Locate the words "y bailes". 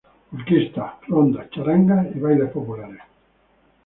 2.15-2.49